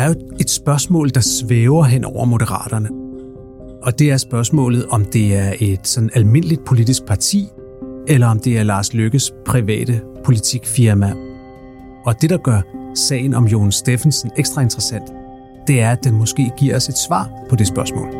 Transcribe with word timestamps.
Der 0.00 0.06
er 0.06 0.14
jo 0.14 0.36
et 0.40 0.50
spørgsmål, 0.50 1.10
der 1.10 1.20
svæver 1.20 1.84
hen 1.84 2.04
over 2.04 2.24
moderaterne. 2.24 2.88
Og 3.82 3.98
det 3.98 4.10
er 4.10 4.16
spørgsmålet, 4.16 4.86
om 4.86 5.04
det 5.04 5.36
er 5.36 5.52
et 5.60 5.88
sådan 5.88 6.10
almindeligt 6.14 6.64
politisk 6.64 7.04
parti, 7.04 7.48
eller 8.08 8.26
om 8.26 8.38
det 8.38 8.58
er 8.58 8.62
Lars 8.62 8.94
Lykkes 8.94 9.32
private 9.46 10.00
politikfirma. 10.24 11.14
Og 12.06 12.14
det, 12.20 12.30
der 12.30 12.36
gør 12.36 12.60
sagen 12.94 13.34
om 13.34 13.46
Jon 13.46 13.72
Steffensen 13.72 14.30
ekstra 14.36 14.62
interessant, 14.62 15.12
det 15.66 15.80
er, 15.80 15.90
at 15.90 16.04
den 16.04 16.14
måske 16.14 16.50
giver 16.58 16.76
os 16.76 16.88
et 16.88 16.98
svar 16.98 17.30
på 17.50 17.56
det 17.56 17.66
spørgsmål. 17.66 18.19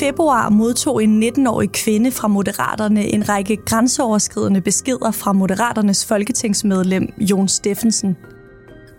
Februar 0.00 0.48
modtog 0.48 1.02
en 1.04 1.22
19-årig 1.22 1.72
kvinde 1.72 2.10
fra 2.10 2.28
Moderaterne 2.28 3.04
en 3.04 3.28
række 3.28 3.56
grænseoverskridende 3.56 4.60
beskeder 4.60 5.10
fra 5.10 5.32
Moderaternes 5.32 6.06
folketingsmedlem 6.06 7.12
Jon 7.18 7.48
Steffensen. 7.48 8.16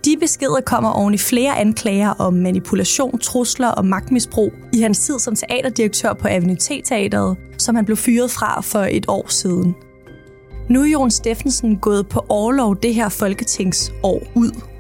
De 0.06 0.18
beskeder 0.20 0.62
kommer 0.66 0.90
oven 0.90 1.14
i 1.14 1.18
flere 1.18 1.58
anklager 1.58 2.10
om 2.10 2.34
manipulation, 2.34 3.20
trusler 3.20 3.68
og 3.68 3.86
magtmisbrug 3.86 4.52
i 4.74 4.82
hans 4.82 5.00
tid 5.00 5.20
som 5.20 5.36
teaterdirektør 5.36 6.14
på 6.14 6.28
Avenue 6.28 6.56
Teateret, 6.56 7.38
som 7.58 7.76
han 7.76 7.86
blev 7.86 7.98
fyret 7.98 8.32
fra 8.32 8.62
for 8.62 8.80
et 8.80 9.06
år 9.08 9.26
siden. 9.30 9.76
Nu 10.70 10.82
er 10.82 10.88
Jon 10.88 11.12
Steffensen 11.12 11.78
gået 11.78 12.08
på 12.08 12.26
overlov 12.30 12.76
det 12.84 12.96
her 12.96 13.10
folketingsår 13.10 14.24
ud– 14.36 14.52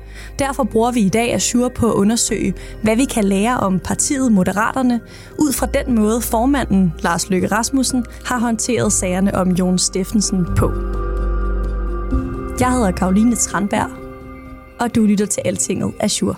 Derfor 0.41 0.63
bruger 0.63 0.91
vi 0.91 0.99
i 0.99 1.09
dag 1.09 1.33
Azure 1.33 1.69
på 1.69 1.91
at 1.91 1.95
undersøge, 1.95 2.53
hvad 2.83 2.95
vi 2.95 3.05
kan 3.05 3.23
lære 3.23 3.57
om 3.57 3.79
partiet 3.79 4.31
Moderaterne, 4.31 5.01
ud 5.39 5.53
fra 5.53 5.65
den 5.65 5.95
måde 5.95 6.21
formanden 6.21 6.93
Lars 6.99 7.29
Løkke 7.29 7.47
Rasmussen 7.47 8.05
har 8.25 8.39
håndteret 8.39 8.93
sagerne 8.93 9.35
om 9.35 9.51
Jon 9.51 9.79
Steffensen 9.79 10.45
på. 10.57 10.71
Jeg 12.59 12.71
hedder 12.71 12.91
Karoline 12.91 13.35
Tranberg, 13.35 13.89
og 14.79 14.95
du 14.95 15.01
lytter 15.01 15.25
til 15.25 15.41
Altinget 15.45 15.93
Azure. 15.99 16.35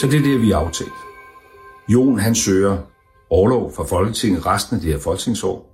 Så 0.00 0.06
det 0.06 0.14
er 0.14 0.22
det, 0.22 0.40
vi 0.40 0.50
har 0.50 0.58
aftalt. 0.58 0.98
Jon 1.88 2.18
han 2.18 2.34
søger 2.34 2.78
overlov 3.30 3.72
fra 3.76 3.84
Folketinget 3.84 4.46
resten 4.46 4.76
af 4.76 4.82
det 4.82 4.92
her 4.92 5.00
folketingsår. 5.00 5.70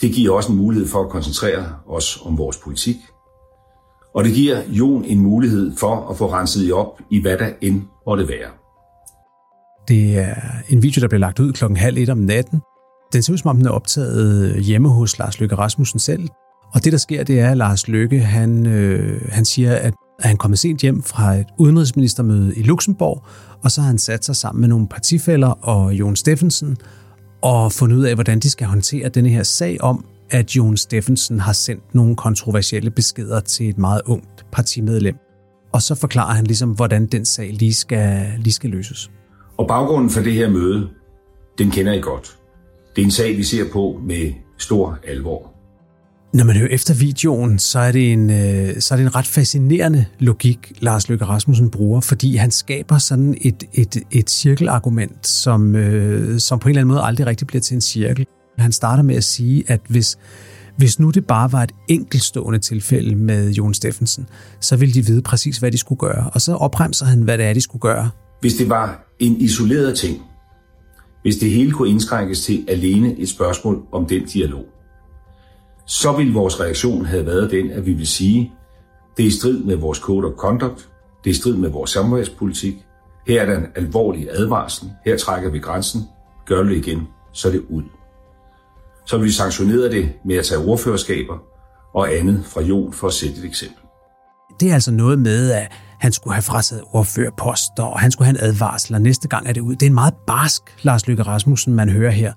Det 0.00 0.12
giver 0.12 0.34
også 0.34 0.52
en 0.52 0.58
mulighed 0.58 0.88
for 0.88 1.04
at 1.04 1.10
koncentrere 1.10 1.64
os 1.86 2.18
om 2.24 2.38
vores 2.38 2.56
politik– 2.56 2.96
og 4.18 4.24
det 4.24 4.32
giver 4.34 4.62
Jon 4.68 5.04
en 5.04 5.20
mulighed 5.20 5.76
for 5.76 6.10
at 6.10 6.16
få 6.16 6.32
renset 6.32 6.72
op 6.72 7.00
i 7.10 7.20
hvad 7.20 7.38
der 7.38 7.50
end 7.60 7.82
måtte 8.06 8.28
være. 8.28 8.50
Det 9.88 10.18
er 10.18 10.34
en 10.68 10.82
video, 10.82 11.00
der 11.00 11.08
bliver 11.08 11.20
lagt 11.20 11.40
ud 11.40 11.52
klokken 11.52 11.76
halv 11.76 11.98
et 11.98 12.08
om 12.08 12.18
natten. 12.18 12.60
Den 13.12 13.22
ser 13.22 13.32
ud 13.32 13.38
som 13.38 13.48
om, 13.48 13.56
den 13.56 13.66
er 13.66 13.70
optaget 13.70 14.62
hjemme 14.62 14.88
hos 14.88 15.18
Lars 15.18 15.40
Løkke 15.40 15.54
Rasmussen 15.54 15.98
selv. 15.98 16.28
Og 16.74 16.84
det, 16.84 16.92
der 16.92 16.98
sker, 16.98 17.24
det 17.24 17.40
er, 17.40 17.50
at 17.50 17.56
Lars 17.56 17.88
Løkke 17.88 18.20
han, 18.20 18.66
øh, 18.66 19.20
han 19.28 19.44
siger, 19.44 19.76
at 19.76 19.94
han 20.20 20.32
er 20.32 20.36
kommet 20.36 20.58
sent 20.58 20.80
hjem 20.80 21.02
fra 21.02 21.34
et 21.34 21.46
udenrigsministermøde 21.58 22.56
i 22.56 22.62
Luxembourg, 22.62 23.22
og 23.64 23.70
så 23.70 23.80
har 23.80 23.88
han 23.88 23.98
sat 23.98 24.24
sig 24.24 24.36
sammen 24.36 24.60
med 24.60 24.68
nogle 24.68 24.88
partifælder 24.88 25.50
og 25.50 25.92
Jon 25.92 26.16
Steffensen 26.16 26.76
og 27.42 27.72
fundet 27.72 27.96
ud 27.96 28.04
af, 28.04 28.14
hvordan 28.14 28.40
de 28.40 28.50
skal 28.50 28.66
håndtere 28.66 29.08
denne 29.08 29.28
her 29.28 29.42
sag 29.42 29.80
om, 29.80 30.04
at 30.30 30.56
Jon 30.56 30.76
Steffensen 30.76 31.40
har 31.40 31.52
sendt 31.52 31.94
nogle 31.94 32.16
kontroversielle 32.16 32.90
beskeder 32.90 33.40
til 33.40 33.68
et 33.68 33.78
meget 33.78 34.02
ungt 34.06 34.46
partimedlem. 34.52 35.16
Og 35.72 35.82
så 35.82 35.94
forklarer 35.94 36.34
han 36.34 36.44
ligesom, 36.44 36.70
hvordan 36.70 37.06
den 37.06 37.24
sag 37.24 37.52
lige 37.52 37.74
skal, 37.74 38.32
lige 38.38 38.52
skal 38.52 38.70
løses. 38.70 39.10
Og 39.56 39.68
baggrunden 39.68 40.10
for 40.10 40.20
det 40.20 40.32
her 40.32 40.50
møde, 40.50 40.88
den 41.58 41.70
kender 41.70 41.92
I 41.92 42.00
godt. 42.00 42.38
Det 42.96 43.02
er 43.02 43.06
en 43.06 43.10
sag, 43.10 43.36
vi 43.36 43.42
ser 43.42 43.64
på 43.72 44.00
med 44.06 44.32
stor 44.58 44.98
alvor. 45.06 45.54
Når 46.34 46.44
man 46.44 46.56
hører 46.56 46.68
efter 46.70 46.94
videoen, 46.94 47.58
så 47.58 47.78
er, 47.78 47.92
det 47.92 48.12
en, 48.12 48.30
øh, 48.30 48.80
så 48.80 48.94
er 48.94 48.96
det 48.96 49.06
en 49.06 49.14
ret 49.14 49.26
fascinerende 49.26 50.04
logik, 50.18 50.72
Lars 50.80 51.08
Løkke 51.08 51.24
Rasmussen 51.24 51.70
bruger, 51.70 52.00
fordi 52.00 52.36
han 52.36 52.50
skaber 52.50 52.98
sådan 52.98 53.38
et, 53.40 53.64
et, 53.74 53.96
et 54.10 54.30
cirkelargument, 54.30 55.26
som, 55.26 55.76
øh, 55.76 56.38
som 56.40 56.58
på 56.58 56.68
en 56.68 56.70
eller 56.70 56.80
anden 56.80 56.94
måde 56.94 57.02
aldrig 57.02 57.26
rigtig 57.26 57.46
bliver 57.46 57.60
til 57.60 57.74
en 57.74 57.80
cirkel. 57.80 58.26
Han 58.58 58.72
starter 58.72 59.02
med 59.02 59.14
at 59.14 59.24
sige, 59.24 59.64
at 59.66 59.80
hvis, 59.88 60.18
hvis 60.76 60.98
nu 60.98 61.10
det 61.10 61.26
bare 61.26 61.52
var 61.52 61.62
et 61.62 61.72
enkeltstående 61.88 62.58
tilfælde 62.58 63.16
med 63.16 63.50
Jon 63.50 63.74
Steffensen, 63.74 64.28
så 64.60 64.76
ville 64.76 64.94
de 64.94 65.06
vide 65.06 65.22
præcis, 65.22 65.58
hvad 65.58 65.72
de 65.72 65.78
skulle 65.78 65.98
gøre. 65.98 66.30
Og 66.34 66.40
så 66.40 66.54
opremser 66.54 67.06
han, 67.06 67.22
hvad 67.22 67.38
det 67.38 67.46
er, 67.46 67.52
de 67.52 67.60
skulle 67.60 67.80
gøre. 67.80 68.10
Hvis 68.40 68.54
det 68.54 68.68
var 68.68 69.14
en 69.18 69.36
isoleret 69.36 69.98
ting, 69.98 70.22
hvis 71.22 71.36
det 71.36 71.50
hele 71.50 71.72
kunne 71.72 71.88
indskrænkes 71.88 72.40
til 72.40 72.64
alene 72.68 73.18
et 73.18 73.28
spørgsmål 73.28 73.82
om 73.92 74.06
den 74.06 74.24
dialog, 74.26 74.64
så 75.86 76.12
ville 76.12 76.32
vores 76.32 76.60
reaktion 76.60 77.06
have 77.06 77.26
været 77.26 77.50
den, 77.50 77.70
at 77.70 77.86
vi 77.86 77.92
vil 77.92 78.06
sige, 78.06 78.52
det 79.16 79.22
er 79.22 79.26
i 79.26 79.30
strid 79.30 79.64
med 79.64 79.76
vores 79.76 79.98
code 79.98 80.26
of 80.26 80.32
conduct, 80.32 80.88
det 81.24 81.30
er 81.30 81.34
i 81.34 81.36
strid 81.36 81.56
med 81.56 81.68
vores 81.68 81.90
samarbejdspolitik, 81.90 82.74
her 83.26 83.42
er 83.42 83.46
der 83.46 83.58
en 83.58 83.66
alvorlig 83.74 84.28
advarsel, 84.30 84.90
her 85.04 85.16
trækker 85.16 85.50
vi 85.50 85.58
grænsen, 85.58 86.00
gør 86.46 86.62
det 86.62 86.76
igen, 86.76 87.02
så 87.32 87.48
er 87.48 87.52
det 87.52 87.62
ud 87.68 87.82
så 89.08 89.18
vi 89.18 89.30
sanktioneret 89.30 89.92
det 89.92 90.12
med 90.24 90.36
at 90.36 90.44
tage 90.44 90.60
ordførerskaber 90.60 91.38
og 91.94 92.14
andet 92.14 92.44
fra 92.46 92.62
Jon 92.62 92.92
for 92.92 93.06
at 93.06 93.12
sætte 93.12 93.38
et 93.38 93.44
eksempel. 93.44 93.82
Det 94.60 94.70
er 94.70 94.74
altså 94.74 94.90
noget 94.90 95.18
med, 95.18 95.50
at 95.50 95.72
han 96.00 96.12
skulle 96.12 96.34
have 96.34 96.42
frataget 96.42 96.82
ordførerposter, 96.92 97.82
og 97.82 98.00
han 98.00 98.10
skulle 98.10 98.26
have 98.26 98.38
en 98.38 98.44
advarsel, 98.44 98.94
og 98.94 99.02
næste 99.02 99.28
gang 99.28 99.48
er 99.48 99.52
det 99.52 99.60
ud. 99.60 99.74
Det 99.74 99.82
er 99.82 99.86
en 99.86 99.94
meget 99.94 100.14
barsk 100.26 100.62
Lars 100.82 101.06
Løkke 101.06 101.22
Rasmussen, 101.22 101.74
man 101.74 101.88
hører 101.88 102.10
her. 102.10 102.32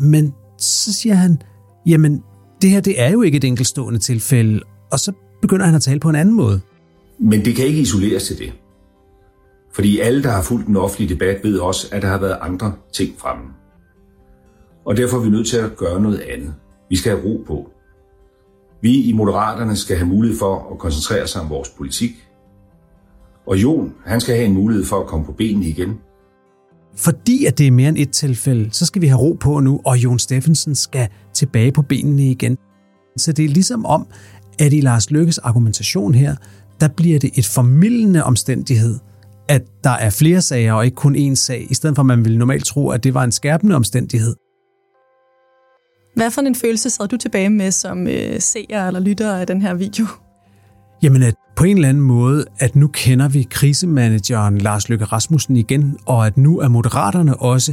Men 0.00 0.34
så 0.58 0.92
siger 0.92 1.14
han, 1.14 1.42
jamen 1.86 2.22
det 2.62 2.70
her 2.70 2.80
det 2.80 3.00
er 3.00 3.10
jo 3.10 3.22
ikke 3.22 3.36
et 3.36 3.44
enkeltstående 3.44 3.98
tilfælde, 3.98 4.60
og 4.92 5.00
så 5.00 5.12
begynder 5.42 5.66
han 5.66 5.74
at 5.74 5.82
tale 5.82 6.00
på 6.00 6.08
en 6.08 6.16
anden 6.16 6.34
måde. 6.34 6.60
Men 7.18 7.44
det 7.44 7.56
kan 7.56 7.66
ikke 7.66 7.80
isoleres 7.80 8.22
til 8.26 8.38
det. 8.38 8.52
Fordi 9.74 10.00
alle, 10.00 10.22
der 10.22 10.30
har 10.30 10.42
fulgt 10.42 10.66
den 10.66 10.76
offentlige 10.76 11.14
debat, 11.14 11.40
ved 11.44 11.58
også, 11.58 11.88
at 11.92 12.02
der 12.02 12.08
har 12.08 12.18
været 12.18 12.38
andre 12.40 12.72
ting 12.92 13.14
fremme. 13.18 13.59
Og 14.90 14.96
derfor 14.96 15.16
er 15.16 15.20
vi 15.20 15.30
nødt 15.30 15.46
til 15.46 15.56
at 15.56 15.76
gøre 15.76 16.00
noget 16.00 16.20
andet. 16.20 16.54
Vi 16.88 16.96
skal 16.96 17.12
have 17.12 17.24
ro 17.24 17.44
på. 17.46 17.70
Vi 18.82 19.02
i 19.02 19.12
Moderaterne 19.12 19.76
skal 19.76 19.96
have 19.96 20.08
mulighed 20.08 20.38
for 20.38 20.72
at 20.72 20.78
koncentrere 20.78 21.26
sig 21.26 21.42
om 21.42 21.50
vores 21.50 21.68
politik. 21.68 22.10
Og 23.46 23.56
Jon, 23.62 23.92
han 24.06 24.20
skal 24.20 24.34
have 24.34 24.46
en 24.46 24.54
mulighed 24.54 24.84
for 24.84 25.00
at 25.00 25.06
komme 25.06 25.26
på 25.26 25.32
benene 25.32 25.66
igen. 25.66 25.98
Fordi 26.96 27.44
at 27.44 27.58
det 27.58 27.66
er 27.66 27.70
mere 27.70 27.88
end 27.88 27.96
et 27.98 28.10
tilfælde, 28.10 28.68
så 28.72 28.86
skal 28.86 29.02
vi 29.02 29.06
have 29.06 29.18
ro 29.18 29.36
på 29.40 29.60
nu, 29.60 29.80
og 29.84 29.98
Jon 29.98 30.18
Steffensen 30.18 30.74
skal 30.74 31.08
tilbage 31.34 31.72
på 31.72 31.82
benene 31.82 32.22
igen. 32.22 32.56
Så 33.16 33.32
det 33.32 33.44
er 33.44 33.48
ligesom 33.48 33.86
om, 33.86 34.06
at 34.58 34.72
i 34.72 34.80
Lars 34.80 35.10
Lykkes 35.10 35.38
argumentation 35.38 36.14
her, 36.14 36.36
der 36.80 36.88
bliver 36.88 37.18
det 37.18 37.30
et 37.34 37.46
formidlende 37.46 38.24
omstændighed, 38.24 38.98
at 39.48 39.62
der 39.84 39.90
er 39.90 40.10
flere 40.10 40.40
sager 40.40 40.72
og 40.72 40.84
ikke 40.84 40.94
kun 40.94 41.16
én 41.16 41.34
sag, 41.34 41.66
i 41.70 41.74
stedet 41.74 41.96
for 41.96 42.02
at 42.02 42.06
man 42.06 42.24
ville 42.24 42.38
normalt 42.38 42.64
tro, 42.64 42.88
at 42.88 43.04
det 43.04 43.14
var 43.14 43.24
en 43.24 43.32
skærpende 43.32 43.76
omstændighed. 43.76 44.34
Hvad 46.20 46.30
for 46.30 46.40
en 46.40 46.54
følelse 46.54 46.90
sad 46.90 47.08
du 47.08 47.16
tilbage 47.16 47.50
med 47.50 47.70
som 47.70 48.06
øh, 48.06 48.40
seer 48.40 48.86
eller 48.86 49.00
lytter 49.00 49.34
af 49.34 49.46
den 49.46 49.62
her 49.62 49.74
video? 49.74 50.06
Jamen, 51.02 51.22
at 51.22 51.34
på 51.56 51.64
en 51.64 51.76
eller 51.76 51.88
anden 51.88 52.02
måde, 52.02 52.44
at 52.58 52.76
nu 52.76 52.88
kender 52.88 53.28
vi 53.28 53.46
krisemanageren 53.50 54.58
Lars 54.58 54.88
Løkke 54.88 55.04
Rasmussen 55.04 55.56
igen, 55.56 55.98
og 56.06 56.26
at 56.26 56.36
nu 56.36 56.58
er 56.58 56.68
moderaterne 56.68 57.36
også 57.36 57.72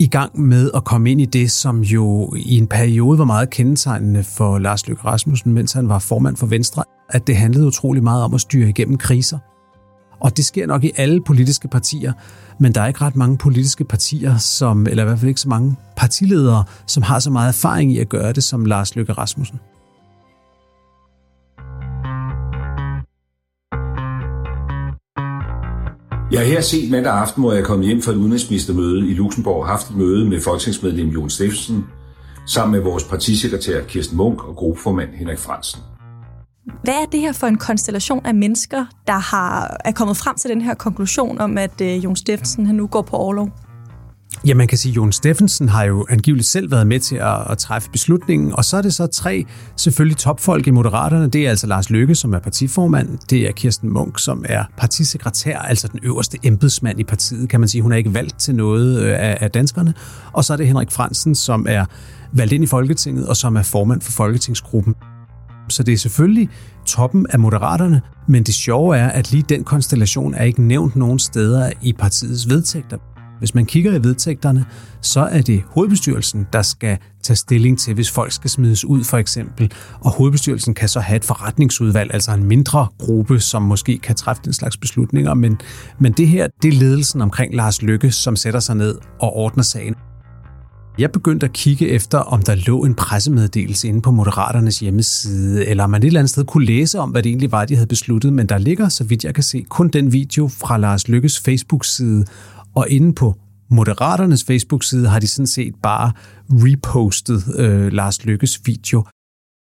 i 0.00 0.06
gang 0.06 0.40
med 0.40 0.70
at 0.74 0.84
komme 0.84 1.10
ind 1.10 1.20
i 1.20 1.24
det, 1.24 1.50
som 1.50 1.80
jo 1.80 2.32
i 2.36 2.58
en 2.58 2.66
periode 2.66 3.18
var 3.18 3.24
meget 3.24 3.50
kendetegnende 3.50 4.24
for 4.24 4.58
Lars 4.58 4.88
Løkke 4.88 5.04
Rasmussen, 5.04 5.52
mens 5.52 5.72
han 5.72 5.88
var 5.88 5.98
formand 5.98 6.36
for 6.36 6.46
Venstre, 6.46 6.84
at 7.10 7.26
det 7.26 7.36
handlede 7.36 7.66
utrolig 7.66 8.02
meget 8.02 8.24
om 8.24 8.34
at 8.34 8.40
styre 8.40 8.68
igennem 8.68 8.98
kriser. 8.98 9.38
Og 10.20 10.36
det 10.36 10.44
sker 10.44 10.66
nok 10.66 10.84
i 10.84 10.90
alle 10.96 11.22
politiske 11.22 11.68
partier, 11.68 12.12
men 12.58 12.74
der 12.74 12.80
er 12.80 12.86
ikke 12.86 13.00
ret 13.00 13.16
mange 13.16 13.38
politiske 13.38 13.84
partier, 13.84 14.38
som, 14.38 14.86
eller 14.86 15.02
i 15.02 15.06
hvert 15.06 15.18
fald 15.18 15.28
ikke 15.28 15.40
så 15.40 15.48
mange 15.48 15.76
partiledere, 15.96 16.64
som 16.86 17.02
har 17.02 17.18
så 17.18 17.30
meget 17.30 17.48
erfaring 17.48 17.92
i 17.92 17.98
at 17.98 18.08
gøre 18.08 18.32
det 18.32 18.44
som 18.44 18.64
Lars 18.64 18.96
Løkke 18.96 19.12
Rasmussen. 19.12 19.60
Jeg 26.32 26.42
har 26.42 26.46
her 26.46 26.60
set 26.60 26.90
mandag 26.90 27.12
aften, 27.12 27.42
hvor 27.42 27.52
jeg 27.52 27.60
er 27.60 27.64
kommet 27.64 27.86
hjem 27.88 28.02
fra 28.02 28.12
et 28.12 28.16
udenrigsministermøde 28.16 29.10
i 29.10 29.14
Luxembourg, 29.14 29.66
haft 29.66 29.90
et 29.90 29.96
møde 29.96 30.28
med 30.28 30.40
folketingsmedlem 30.40 31.08
Jon 31.08 31.30
Steffensen, 31.30 31.84
sammen 32.46 32.72
med 32.72 32.90
vores 32.90 33.04
partisekretær 33.04 33.84
Kirsten 33.84 34.16
Munk 34.16 34.44
og 34.44 34.56
gruppeformand 34.56 35.10
Henrik 35.14 35.38
Fransen. 35.38 35.80
Hvad 36.84 36.94
er 36.94 37.06
det 37.12 37.20
her 37.20 37.32
for 37.32 37.46
en 37.46 37.58
konstellation 37.58 38.26
af 38.26 38.34
mennesker, 38.34 38.84
der 39.06 39.18
har, 39.18 39.76
er 39.84 39.92
kommet 39.92 40.16
frem 40.16 40.36
til 40.36 40.50
den 40.50 40.60
her 40.60 40.74
konklusion 40.74 41.40
om, 41.40 41.58
at 41.58 41.80
øh, 41.80 42.04
Jon 42.04 42.16
Steffensen 42.16 42.66
han 42.66 42.74
nu 42.74 42.86
går 42.86 43.02
på 43.02 43.16
overlov? 43.16 43.50
Ja, 44.46 44.54
man 44.54 44.68
kan 44.68 44.78
sige, 44.78 44.92
at 44.92 44.96
Jon 44.96 45.12
Steffensen 45.12 45.68
har 45.68 45.84
jo 45.84 46.06
angiveligt 46.10 46.48
selv 46.48 46.70
været 46.70 46.86
med 46.86 47.00
til 47.00 47.16
at, 47.16 47.50
at 47.50 47.58
træffe 47.58 47.90
beslutningen, 47.90 48.52
og 48.52 48.64
så 48.64 48.76
er 48.76 48.82
det 48.82 48.94
så 48.94 49.06
tre 49.06 49.46
selvfølgelig 49.76 50.16
topfolk 50.16 50.66
i 50.66 50.70
Moderaterne. 50.70 51.28
Det 51.28 51.46
er 51.46 51.50
altså 51.50 51.66
Lars 51.66 51.90
Løkke, 51.90 52.14
som 52.14 52.34
er 52.34 52.38
partiformand, 52.38 53.18
det 53.30 53.48
er 53.48 53.52
Kirsten 53.52 53.92
Munk, 53.92 54.18
som 54.18 54.44
er 54.48 54.64
partisekretær, 54.76 55.58
altså 55.58 55.88
den 55.88 56.00
øverste 56.02 56.38
embedsmand 56.42 57.00
i 57.00 57.04
partiet, 57.04 57.48
kan 57.48 57.60
man 57.60 57.68
sige. 57.68 57.82
Hun 57.82 57.92
er 57.92 57.96
ikke 57.96 58.14
valgt 58.14 58.38
til 58.38 58.54
noget 58.54 59.02
øh, 59.02 59.12
af, 59.18 59.38
af 59.40 59.50
danskerne. 59.50 59.94
Og 60.32 60.44
så 60.44 60.52
er 60.52 60.56
det 60.56 60.66
Henrik 60.66 60.90
Fransen, 60.90 61.34
som 61.34 61.66
er 61.68 61.84
valgt 62.32 62.52
ind 62.52 62.64
i 62.64 62.66
Folketinget, 62.66 63.28
og 63.28 63.36
som 63.36 63.56
er 63.56 63.62
formand 63.62 64.00
for 64.00 64.12
Folketingsgruppen. 64.12 64.94
Så 65.68 65.82
det 65.82 65.94
er 65.94 65.98
selvfølgelig 65.98 66.48
toppen 66.86 67.26
af 67.30 67.38
Moderaterne, 67.38 68.02
men 68.28 68.42
det 68.42 68.54
sjove 68.54 68.96
er, 68.96 69.08
at 69.08 69.32
lige 69.32 69.44
den 69.48 69.64
konstellation 69.64 70.34
er 70.34 70.44
ikke 70.44 70.62
nævnt 70.62 70.96
nogen 70.96 71.18
steder 71.18 71.72
i 71.82 71.92
partiets 71.92 72.48
vedtægter. 72.48 72.98
Hvis 73.38 73.54
man 73.54 73.66
kigger 73.66 73.94
i 73.94 74.04
vedtægterne, 74.04 74.64
så 75.00 75.20
er 75.20 75.42
det 75.42 75.62
hovedbestyrelsen, 75.66 76.46
der 76.52 76.62
skal 76.62 76.98
tage 77.22 77.36
stilling 77.36 77.78
til, 77.78 77.94
hvis 77.94 78.10
folk 78.10 78.32
skal 78.32 78.50
smides 78.50 78.84
ud 78.84 79.04
for 79.04 79.18
eksempel. 79.18 79.72
Og 80.00 80.10
hovedbestyrelsen 80.10 80.74
kan 80.74 80.88
så 80.88 81.00
have 81.00 81.16
et 81.16 81.24
forretningsudvalg, 81.24 82.14
altså 82.14 82.32
en 82.32 82.44
mindre 82.44 82.86
gruppe, 82.98 83.40
som 83.40 83.62
måske 83.62 83.98
kan 83.98 84.14
træffe 84.14 84.42
den 84.44 84.52
slags 84.52 84.76
beslutninger. 84.76 85.34
Men, 85.34 85.58
men 85.98 86.12
det 86.12 86.28
her, 86.28 86.48
det 86.62 86.68
er 86.74 86.78
ledelsen 86.78 87.20
omkring 87.22 87.54
Lars 87.54 87.82
Lykke, 87.82 88.12
som 88.12 88.36
sætter 88.36 88.60
sig 88.60 88.76
ned 88.76 88.98
og 89.20 89.36
ordner 89.36 89.62
sagen. 89.62 89.94
Jeg 90.98 91.12
begyndte 91.12 91.46
at 91.46 91.52
kigge 91.52 91.88
efter, 91.88 92.18
om 92.18 92.42
der 92.42 92.54
lå 92.54 92.84
en 92.84 92.94
pressemeddelelse 92.94 93.88
inde 93.88 94.02
på 94.02 94.10
Moderaternes 94.10 94.80
hjemmeside, 94.80 95.66
eller 95.66 95.84
om 95.84 95.90
man 95.90 96.02
et 96.02 96.06
eller 96.06 96.20
andet 96.20 96.30
sted 96.30 96.44
kunne 96.44 96.66
læse 96.66 96.98
om, 96.98 97.10
hvad 97.10 97.22
det 97.22 97.30
egentlig 97.30 97.52
var, 97.52 97.64
de 97.64 97.74
havde 97.74 97.86
besluttet, 97.86 98.32
men 98.32 98.46
der 98.46 98.58
ligger, 98.58 98.88
så 98.88 99.04
vidt 99.04 99.24
jeg 99.24 99.34
kan 99.34 99.44
se, 99.44 99.64
kun 99.68 99.88
den 99.88 100.12
video 100.12 100.48
fra 100.48 100.78
Lars 100.78 101.08
Lykkes 101.08 101.40
Facebook-side, 101.40 102.24
og 102.74 102.86
inde 102.90 103.12
på 103.12 103.34
Moderaternes 103.70 104.44
Facebook-side 104.44 105.08
har 105.08 105.18
de 105.18 105.26
sådan 105.26 105.46
set 105.46 105.74
bare 105.82 106.12
repostet 106.48 107.44
øh, 107.56 107.92
Lars 107.92 108.24
Lykkes 108.24 108.60
video. 108.64 109.04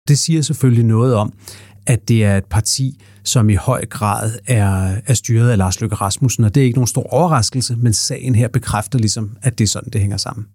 Det 0.09 0.19
siger 0.19 0.43
selvfølgelig 0.43 0.85
noget 0.85 1.15
om, 1.15 1.33
at 1.87 2.09
det 2.09 2.25
er 2.25 2.37
et 2.37 2.45
parti, 2.45 3.01
som 3.25 3.51
i 3.51 3.55
høj 3.55 3.87
grad 3.87 4.33
er, 4.47 5.01
er 5.07 5.15
styret 5.15 5.51
af 5.51 5.59
Lars 5.59 5.81
Løkke 5.81 5.97
Rasmussen, 5.97 6.45
og 6.45 6.55
det 6.55 6.61
er 6.61 6.65
ikke 6.65 6.79
nogen 6.79 6.87
stor 6.87 7.13
overraskelse, 7.13 7.77
men 7.77 7.93
sagen 7.93 8.35
her 8.35 8.49
bekræfter 8.49 8.99
ligesom, 8.99 9.37
at 9.43 9.59
det 9.59 9.65
er 9.65 9.69
sådan, 9.69 9.91
det 9.93 10.01
hænger 10.01 10.17
sammen. 10.17 10.47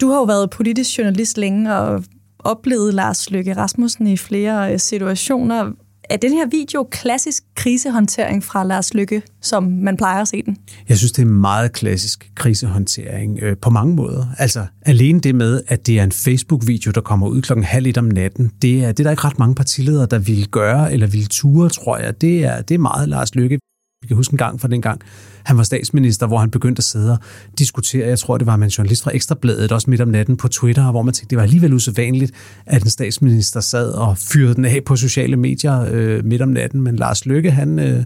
Du 0.00 0.08
har 0.08 0.16
jo 0.16 0.24
været 0.24 0.50
politisk 0.50 0.98
journalist 0.98 1.38
længe 1.38 1.74
og 1.74 2.04
oplevet 2.38 2.94
Lars 2.94 3.30
Løkke 3.30 3.56
Rasmussen 3.56 4.06
i 4.06 4.16
flere 4.16 4.72
øh, 4.72 4.78
situationer. 4.78 5.72
Er 6.10 6.16
den 6.16 6.32
her 6.32 6.46
video 6.50 6.88
klassisk 6.90 7.42
krisehåndtering 7.54 8.44
fra 8.44 8.64
Lars 8.64 8.94
Lykke, 8.94 9.22
som 9.42 9.62
man 9.62 9.96
plejer 9.96 10.22
at 10.22 10.28
se 10.28 10.42
den? 10.42 10.56
Jeg 10.88 10.96
synes, 10.96 11.12
det 11.12 11.22
er 11.22 11.26
meget 11.26 11.72
klassisk 11.72 12.30
krisehåndtering 12.34 13.38
øh, 13.42 13.56
på 13.56 13.70
mange 13.70 13.94
måder. 13.94 14.26
Altså 14.38 14.66
alene 14.82 15.20
det 15.20 15.34
med, 15.34 15.62
at 15.68 15.86
det 15.86 15.98
er 15.98 16.04
en 16.04 16.12
Facebook-video, 16.12 16.90
der 16.90 17.00
kommer 17.00 17.28
ud 17.28 17.42
klokken 17.42 17.64
halv 17.64 17.86
et 17.86 17.98
om 17.98 18.04
natten, 18.04 18.52
det 18.62 18.84
er, 18.84 18.92
det 18.92 19.00
er 19.00 19.04
der 19.04 19.10
ikke 19.10 19.24
ret 19.24 19.38
mange 19.38 19.54
partiledere, 19.54 20.06
der 20.06 20.18
vil 20.18 20.48
gøre 20.48 20.92
eller 20.92 21.06
vil 21.06 21.26
ture, 21.26 21.68
tror 21.68 21.98
jeg. 21.98 22.20
Det 22.20 22.44
er, 22.44 22.62
det 22.62 22.74
er 22.74 22.78
meget 22.78 23.08
Lars 23.08 23.34
Lykke. 23.34 23.58
Vi 24.04 24.08
kan 24.08 24.16
huske 24.16 24.34
en 24.34 24.38
gang 24.38 24.60
fra 24.60 24.68
den 24.68 24.82
gang, 24.82 25.00
han 25.44 25.56
var 25.56 25.62
statsminister, 25.62 26.26
hvor 26.26 26.38
han 26.38 26.50
begyndte 26.50 26.80
at 26.80 26.84
sidde 26.84 27.12
og 27.12 27.18
diskutere, 27.58 28.08
jeg 28.08 28.18
tror, 28.18 28.38
det 28.38 28.46
var 28.46 28.56
med 28.56 28.66
en 28.66 28.70
journalist 28.70 29.02
fra 29.02 29.10
Ekstrabladet, 29.14 29.72
også 29.72 29.90
midt 29.90 30.00
om 30.00 30.08
natten 30.08 30.36
på 30.36 30.48
Twitter, 30.48 30.90
hvor 30.90 31.02
man 31.02 31.14
tænkte, 31.14 31.30
det 31.30 31.36
var 31.36 31.42
alligevel 31.42 31.72
usædvanligt, 31.72 32.32
at 32.66 32.82
en 32.82 32.90
statsminister 32.90 33.60
sad 33.60 33.90
og 33.90 34.18
fyrede 34.18 34.54
den 34.54 34.64
af 34.64 34.80
på 34.86 34.96
sociale 34.96 35.36
medier 35.36 35.86
øh, 35.90 36.24
midt 36.24 36.42
om 36.42 36.48
natten, 36.48 36.82
men 36.82 36.96
Lars 36.96 37.26
Løkke, 37.26 37.50
han... 37.50 37.78
Øh, 37.78 38.04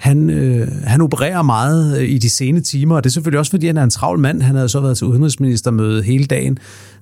han, 0.00 0.30
øh, 0.30 0.68
han 0.84 1.00
opererer 1.00 1.42
meget 1.42 1.98
øh, 1.98 2.08
i 2.08 2.18
de 2.18 2.30
sene 2.30 2.60
timer, 2.60 2.96
og 2.96 3.04
det 3.04 3.10
er 3.10 3.12
selvfølgelig 3.12 3.38
også, 3.38 3.50
fordi 3.50 3.66
han 3.66 3.76
er 3.76 3.82
en 3.82 3.90
travl 3.90 4.18
mand. 4.18 4.42
Han 4.42 4.54
havde 4.54 4.68
så 4.68 4.80
været 4.80 4.98
til 4.98 5.06
udenrigsministermøde 5.06 6.02
hele 6.02 6.24
dagen. 6.24 6.58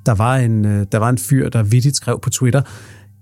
Der 0.07 0.15
var 0.15 0.37
en, 0.37 0.67
øh, 0.67 0.87
der 0.93 0.99
var 0.99 1.09
en 1.09 1.19
fyr, 1.19 1.49
der 1.49 1.63
vidtigt 1.63 1.97
skrev 1.97 2.21
på 2.23 2.31
Twitter, 2.31 2.63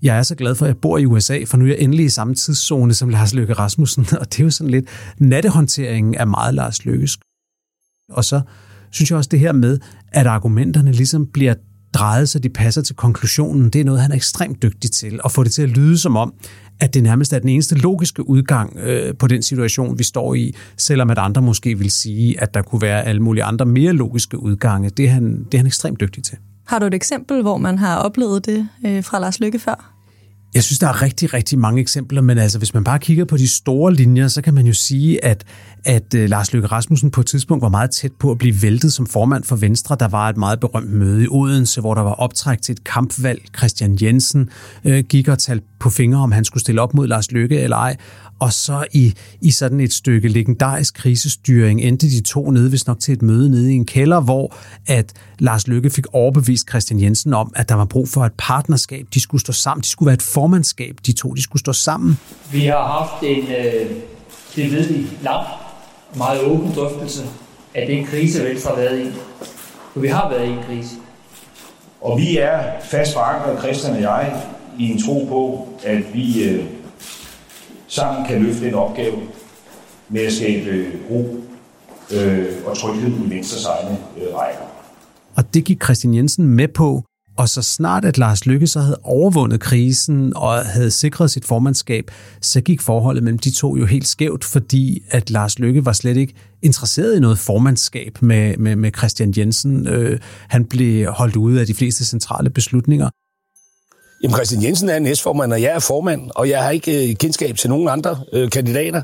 jeg 0.03 0.19
er 0.19 0.23
så 0.23 0.35
glad 0.35 0.55
for, 0.55 0.67
at 0.67 0.69
jeg 0.69 0.77
bor 0.77 0.99
i 0.99 1.07
USA, 1.07 1.45
for 1.47 1.57
nu 1.57 1.65
er 1.65 1.69
jeg 1.69 1.79
endelig 1.79 2.05
i 2.05 2.09
samme 2.09 2.35
tidszone 2.35 2.95
som 2.95 3.09
Lars 3.09 3.35
Løkke 3.35 3.53
Rasmussen, 3.53 4.07
og 4.21 4.33
det 4.33 4.41
er 4.41 4.45
jo 4.45 4.51
sådan 4.51 4.71
lidt, 4.71 4.87
nattehåndteringen 5.19 6.15
er 6.15 6.25
meget 6.25 6.55
Lars 6.55 6.85
Løkkes. 6.85 7.19
Og 8.13 8.25
så 8.25 8.41
synes 8.91 9.11
jeg 9.11 9.19
også 9.19 9.29
det 9.29 9.41
her 9.41 9.53
med, 9.53 9.79
at 10.13 10.27
argumenterne 10.27 10.93
ligesom 10.93 11.27
bliver 11.27 11.55
drejet, 11.95 12.29
så 12.29 12.39
de 12.39 12.49
passer 12.49 12.83
til 12.83 12.97
konklusionen, 12.97 13.71
det 13.71 13.81
er 13.81 13.85
noget, 13.85 14.01
han 14.01 14.11
er 14.11 14.17
ekstremt 14.17 14.63
dygtig 14.63 14.91
til, 14.91 15.21
at 15.25 15.33
få 15.33 15.45
det 15.45 15.53
til 15.53 15.63
at 15.63 15.69
lyde 15.69 15.99
som 15.99 16.17
om, 16.17 16.35
at 16.81 16.95
det 16.95 17.03
nærmest 17.03 17.33
er 17.33 17.39
den 17.39 17.49
eneste 17.49 17.75
logiske 17.75 18.29
udgang 18.29 18.77
øh, 18.77 19.15
på 19.19 19.27
den 19.27 19.43
situation, 19.43 19.99
vi 19.99 20.05
står 20.05 20.35
i, 20.35 20.55
selvom 20.77 21.11
at 21.11 21.19
andre 21.19 21.43
måske 21.43 21.79
vil 21.79 21.91
sige, 21.91 22.41
at 22.41 22.55
der 22.55 22.63
kunne 22.63 22.83
være 22.83 23.05
alle 23.05 23.23
mulige 23.23 23.45
andre 23.45 23.67
mere 23.67 23.93
logiske 23.93 24.39
udgange. 24.39 24.91
Det 24.91 25.05
er 25.05 25.11
han, 25.11 25.45
det 25.45 25.55
er 25.55 25.59
han 25.59 25.67
ekstremt 25.67 26.01
dygtig 26.01 26.25
til. 26.25 26.39
Har 26.67 26.79
du 26.79 26.87
et 26.87 26.95
eksempel, 26.95 27.43
hvor 27.43 27.57
man 27.57 27.79
har 27.79 27.97
oplevet 27.97 28.47
det 28.47 28.69
øh, 28.87 29.05
fra 29.05 29.19
Lars 29.19 29.41
Lykke 29.41 29.59
før? 29.59 29.93
Jeg 30.55 30.65
synes, 30.65 30.79
der 30.79 30.89
er 30.89 31.03
rigtig, 31.03 31.35
rigtig 31.35 31.59
mange 31.59 31.81
eksempler, 31.81 32.21
men 32.21 32.39
altså, 32.39 32.59
hvis 32.59 32.75
man 32.75 32.85
bare 32.85 32.99
kigger 32.99 33.25
på 33.25 33.37
de 33.37 33.49
store 33.49 33.95
linjer, 33.95 34.29
så 34.29 34.43
kan 34.43 34.55
man 34.55 34.67
jo 34.67 34.73
sige, 34.73 35.25
at, 35.25 35.45
at 35.85 36.15
øh, 36.15 36.29
Lars 36.29 36.53
Løkke 36.53 36.69
Rasmussen 36.69 37.11
på 37.11 37.21
et 37.21 37.27
tidspunkt 37.27 37.63
var 37.63 37.69
meget 37.69 37.91
tæt 37.91 38.13
på 38.13 38.31
at 38.31 38.39
blive 38.39 38.63
væltet 38.63 38.93
som 38.93 39.07
formand 39.07 39.45
for 39.45 39.57
Venstre. 39.57 39.97
Der 40.01 40.09
var 40.09 40.29
et 40.29 40.37
meget 40.37 40.61
berømt 40.61 40.93
møde 40.93 41.25
i 41.25 41.29
Odense, 41.31 41.81
hvor 41.81 41.95
der 41.95 42.03
var 42.03 42.13
optræk 42.13 42.63
til 42.63 42.73
et 42.73 42.85
kampvalg. 42.85 43.43
Christian 43.57 43.99
Jensen 44.03 44.51
øh, 44.85 45.05
gik 45.05 45.29
og 45.29 45.39
talte 45.39 45.67
på 45.81 45.91
fingre, 45.91 46.21
om 46.21 46.33
han 46.33 46.45
skulle 46.45 46.61
stille 46.61 46.81
op 46.81 46.95
mod 46.95 47.07
Lars 47.07 47.33
Løkke 47.33 47.61
eller 47.61 47.77
ej. 47.77 47.97
Og 48.39 48.53
så 48.53 48.85
i, 48.93 49.15
i 49.41 49.51
sådan 49.51 49.81
et 49.81 49.93
stykke 49.93 50.29
legendarisk 50.29 50.95
krisestyring 50.95 51.81
endte 51.81 52.07
de 52.07 52.21
to 52.21 52.51
nede, 52.51 52.69
hvis 52.69 52.87
nok 52.87 53.01
til 53.01 53.13
et 53.13 53.23
møde 53.23 53.51
nede 53.51 53.73
i 53.73 53.75
en 53.75 53.87
kælder, 53.87 54.21
hvor 54.21 54.57
at 54.87 55.13
Lars 55.39 55.69
Lykke 55.69 55.91
fik 55.91 56.07
overbevist 56.13 56.69
Christian 56.69 57.01
Jensen 57.01 57.35
om, 57.35 57.53
at 57.57 57.69
der 57.69 57.75
var 57.75 57.85
brug 57.85 58.09
for 58.09 58.25
et 58.25 58.33
partnerskab. 58.39 59.07
De 59.15 59.21
skulle 59.21 59.41
stå 59.41 59.53
sammen. 59.53 59.83
De 59.83 59.89
skulle 59.89 60.07
være 60.07 60.15
et 60.15 60.23
formandskab. 60.23 60.97
De 61.07 61.13
to, 61.13 61.35
de 61.35 61.43
skulle 61.43 61.61
stå 61.61 61.73
sammen. 61.73 62.19
Vi 62.53 62.65
har 62.67 62.87
haft 62.99 63.23
en, 63.23 63.45
øh, 63.45 63.91
det 64.57 64.73
ved 64.73 64.87
vi, 64.89 65.07
lang, 65.23 65.47
meget 66.17 66.41
åben 66.41 66.73
drøftelse 66.73 67.23
af 67.75 67.87
den 67.87 68.07
krise, 68.07 68.45
Venstre 68.45 68.71
har 68.71 68.77
været 68.77 69.01
i. 69.01 69.11
For 69.93 70.01
vi 70.01 70.09
har 70.09 70.31
været 70.31 70.49
i 70.49 70.51
en 70.51 70.63
krise. 70.69 70.95
Og 72.01 72.19
vi 72.19 72.39
er 72.39 72.63
fast 72.91 73.13
forankret, 73.13 73.59
Christian 73.63 73.97
og 73.97 74.03
jeg, 74.03 74.43
i 74.79 74.91
en 74.91 75.03
tro 75.03 75.27
på, 75.29 75.69
at 75.85 76.03
vi 76.15 76.45
øh, 76.45 76.65
sammen 77.87 78.27
kan 78.27 78.43
løfte 78.43 78.69
en 78.69 78.75
opgave 78.75 79.17
med 80.09 80.21
at 80.21 80.33
skabe 80.33 80.87
ro 81.11 81.41
øh, 82.15 82.47
og 82.67 82.79
tryghed 82.79 83.27
i 83.27 83.31
Venstres 83.31 83.65
egne 83.65 83.99
øh, 84.17 84.35
rækker. 84.35 84.61
Og 85.37 85.55
det 85.55 85.65
gik 85.65 85.85
Christian 85.85 86.15
Jensen 86.15 86.47
med 86.47 86.69
på, 86.69 87.05
og 87.37 87.49
så 87.49 87.63
snart 87.63 88.05
at 88.05 88.19
Lars 88.19 88.47
Lykke 88.47 88.67
så 88.67 88.81
havde 88.81 88.99
overvundet 89.03 89.61
krisen 89.61 90.33
og 90.37 90.65
havde 90.65 90.91
sikret 90.91 91.31
sit 91.31 91.45
formandskab, 91.45 92.11
så 92.41 92.61
gik 92.61 92.81
forholdet 92.81 93.23
mellem 93.23 93.39
de 93.39 93.51
to 93.51 93.77
jo 93.77 93.87
helt 93.87 94.09
skævt, 94.09 94.45
fordi 94.45 95.03
at 95.11 95.31
Lars 95.31 95.59
Lykke 95.59 95.85
var 95.85 95.93
slet 95.93 96.17
ikke 96.17 96.35
interesseret 96.63 97.17
i 97.17 97.21
noget 97.21 97.39
formandskab 97.39 98.23
med, 98.23 98.57
med, 98.57 98.77
med 98.77 98.91
Christian 98.97 99.35
Jensen. 99.37 99.89
Øh, 99.89 100.21
han 100.49 100.65
blev 100.65 101.13
holdt 101.13 101.37
ude 101.37 101.61
af 101.61 101.67
de 101.67 101.75
fleste 101.75 102.05
centrale 102.05 102.51
beslutninger. 102.51 103.11
Jamen 104.23 104.35
Christian 104.35 104.63
Jensen 104.63 104.89
er 104.89 104.99
næstformand, 104.99 105.53
og 105.53 105.63
jeg 105.63 105.71
er 105.71 105.79
formand, 105.79 106.31
og 106.35 106.49
jeg 106.49 106.63
har 106.63 106.71
ikke 106.71 107.11
øh, 107.11 107.17
kendskab 107.17 107.57
til 107.57 107.71
nogen 107.71 107.89
andre 107.89 108.21
øh, 108.33 108.51
kandidater. 108.51 109.03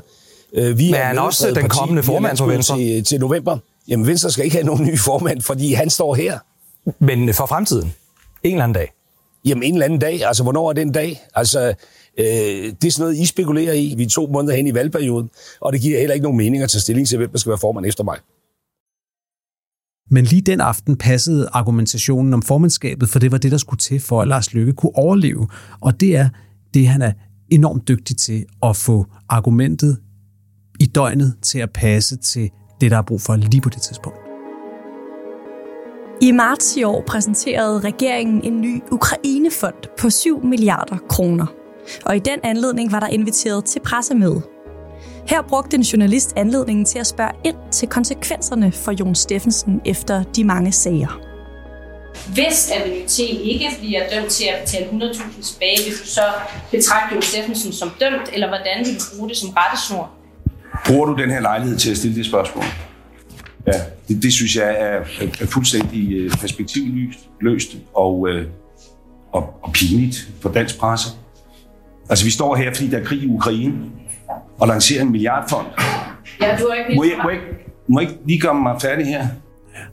Øh, 0.53 0.77
vi 0.77 0.85
Men 0.85 0.95
er 0.95 1.03
han 1.03 1.19
også 1.19 1.47
den 1.47 1.55
parti, 1.55 1.67
kommende 1.79 2.03
formand 2.03 2.37
for 2.37 2.45
Venstre? 2.45 2.77
Til, 2.77 3.03
til 3.03 3.19
november. 3.19 3.57
Jamen 3.87 4.07
Venstre 4.07 4.31
skal 4.31 4.45
ikke 4.45 4.55
have 4.55 4.65
nogen 4.65 4.85
ny 4.91 4.99
formand, 4.99 5.41
fordi 5.41 5.73
han 5.73 5.89
står 5.89 6.15
her. 6.15 6.39
Men 6.99 7.33
for 7.33 7.45
fremtiden? 7.45 7.93
En 8.43 8.51
eller 8.51 8.63
anden 8.63 8.73
dag? 8.73 8.91
Jamen 9.45 9.63
en 9.63 9.73
eller 9.73 9.85
anden 9.85 9.99
dag. 9.99 10.25
Altså 10.25 10.43
hvornår 10.43 10.69
er 10.69 10.73
den 10.73 10.91
dag? 10.91 11.23
Altså 11.35 11.73
øh, 12.17 12.25
det 12.25 12.83
er 12.85 12.91
sådan 12.91 13.03
noget, 13.03 13.17
I 13.17 13.25
spekulerer 13.25 13.73
i. 13.73 13.93
Vi 13.97 14.03
er 14.03 14.09
to 14.09 14.27
måneder 14.27 14.55
hen 14.55 14.67
i 14.67 14.73
valgperioden, 14.73 15.29
og 15.61 15.73
det 15.73 15.81
giver 15.81 15.99
heller 15.99 16.13
ikke 16.13 16.23
nogen 16.23 16.37
mening 16.37 16.63
at 16.63 16.69
tage 16.69 16.81
stilling 16.81 17.07
til, 17.07 17.17
hvem 17.17 17.29
der 17.29 17.37
skal 17.37 17.49
være 17.49 17.59
formand 17.59 17.85
efter 17.85 18.03
mig. 18.03 18.17
Men 20.13 20.25
lige 20.25 20.41
den 20.41 20.61
aften 20.61 20.95
passede 20.95 21.49
argumentationen 21.53 22.33
om 22.33 22.41
formandskabet, 22.41 23.09
for 23.09 23.19
det 23.19 23.31
var 23.31 23.37
det, 23.37 23.51
der 23.51 23.57
skulle 23.57 23.79
til 23.79 23.99
for, 23.99 24.21
at 24.21 24.27
Lars 24.27 24.53
Lykke 24.53 24.73
kunne 24.73 24.95
overleve. 24.95 25.47
Og 25.81 25.99
det 25.99 26.15
er 26.15 26.29
det, 26.73 26.87
han 26.87 27.01
er 27.01 27.11
enormt 27.49 27.87
dygtig 27.87 28.17
til 28.17 28.45
at 28.63 28.75
få 28.75 29.05
argumentet 29.29 29.97
i 30.79 30.85
døgnet 30.85 31.35
til 31.41 31.59
at 31.59 31.69
passe 31.71 32.17
til 32.17 32.49
det, 32.81 32.91
der 32.91 32.97
er 32.97 33.01
brug 33.01 33.21
for 33.21 33.35
lige 33.35 33.61
på 33.61 33.69
det 33.69 33.81
tidspunkt. 33.81 34.17
I 36.21 36.31
marts 36.31 36.77
i 36.77 36.83
år 36.83 37.03
præsenterede 37.07 37.79
regeringen 37.79 38.43
en 38.43 38.61
ny 38.61 38.81
Ukrainefond 38.91 39.97
på 39.99 40.09
7 40.09 40.45
milliarder 40.45 40.97
kroner. 41.09 41.45
Og 42.05 42.15
i 42.15 42.19
den 42.19 42.39
anledning 42.43 42.91
var 42.91 42.99
der 42.99 43.07
inviteret 43.07 43.65
til 43.65 43.79
pressemøde. 43.79 44.52
Her 45.27 45.41
brugte 45.41 45.75
en 45.77 45.81
journalist 45.81 46.33
anledningen 46.35 46.85
til 46.85 46.99
at 46.99 47.07
spørge 47.07 47.31
ind 47.43 47.55
til 47.71 47.87
konsekvenserne 47.87 48.71
for 48.71 48.91
Jon 48.91 49.15
Steffensen 49.15 49.81
efter 49.85 50.23
de 50.23 50.43
mange 50.43 50.71
sager. 50.71 51.19
Hvis 52.33 52.71
Aveny 52.71 53.41
ikke 53.43 53.69
bliver 53.79 54.01
dømt 54.15 54.31
til 54.31 54.45
at 54.45 54.61
betale 54.63 54.85
100.000 54.85 55.41
tilbage, 55.41 55.77
vil 55.85 55.93
du 55.93 56.05
så 56.05 56.21
betragte 56.71 57.15
Jon 57.15 57.21
Steffensen 57.21 57.73
som 57.73 57.91
dømt, 57.99 58.29
eller 58.33 58.47
hvordan 58.47 58.85
vil 58.85 58.95
du 58.95 59.17
bruge 59.17 59.29
det 59.29 59.37
som 59.37 59.49
rettesnor? 59.49 60.11
Bruger 60.87 61.05
du 61.05 61.21
den 61.21 61.29
her 61.29 61.41
lejlighed 61.41 61.77
til 61.77 61.91
at 61.91 61.97
stille 61.97 62.15
det 62.15 62.25
spørgsmål? 62.25 62.63
Ja, 63.67 63.81
det, 64.07 64.23
det 64.23 64.33
synes 64.33 64.55
jeg 64.55 64.75
er, 64.79 64.99
er 65.41 65.45
fuldstændig 65.45 66.13
øh, 66.13 66.31
perspektivløst 66.31 67.77
og, 67.93 68.29
øh, 68.29 68.47
og, 69.31 69.59
og 69.61 69.73
pinligt 69.73 70.29
for 70.41 70.49
dansk 70.49 70.77
presse. 70.77 71.09
Altså, 72.09 72.25
vi 72.25 72.31
står 72.31 72.55
her, 72.55 72.73
fordi 72.73 72.89
der 72.89 72.97
er 72.97 73.03
krig 73.03 73.23
i 73.23 73.27
Ukraine, 73.27 73.73
og 74.59 74.67
lancerer 74.67 75.01
en 75.01 75.11
milliardfond. 75.11 75.67
Ja, 76.41 76.57
du 76.59 76.67
har 76.69 76.75
ikke 76.75 76.95
må 76.95 77.03
jeg, 77.03 77.19
må, 77.23 77.29
jeg, 77.29 77.39
må 77.87 77.99
jeg 77.99 78.09
ikke 78.09 78.21
lige 78.25 78.39
gøre 78.39 78.55
mig 78.55 78.81
færdig 78.81 79.05
her? 79.05 79.27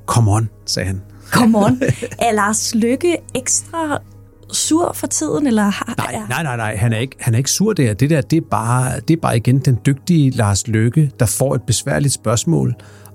Come 0.07 0.31
on, 0.31 0.51
sagde 0.67 0.87
han. 0.87 1.03
Come 1.31 1.59
on. 1.59 1.83
Er 2.19 2.33
Lars 2.33 2.75
Lykke 2.75 3.17
ekstra 3.35 3.99
sur 4.53 4.93
for 4.95 5.07
tiden? 5.07 5.47
Eller 5.47 5.63
har, 5.63 5.95
nej, 5.99 6.23
nej, 6.29 6.43
nej, 6.43 6.57
nej. 6.57 6.77
Han 6.77 6.93
er 6.93 6.99
ikke, 6.99 7.17
han 7.21 7.35
er 7.35 7.39
ikke 7.39 7.51
sur 7.51 7.73
der. 7.73 7.95
Det 7.95 8.11
der, 8.11 8.21
det 8.21 8.37
er, 8.37 8.47
bare, 8.51 9.01
det 9.01 9.17
er 9.17 9.21
bare 9.21 9.37
igen 9.37 9.59
den 9.59 9.79
dygtige 9.87 10.31
Lars 10.31 10.69
Lykke, 10.69 11.11
der 11.21 11.27
får 11.27 11.55
et 11.55 11.63
besværligt 11.63 12.15
spørgsmål, 12.15 12.75